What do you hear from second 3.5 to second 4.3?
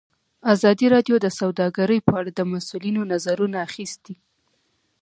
اخیستي.